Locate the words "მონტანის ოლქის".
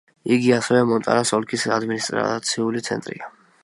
0.93-1.67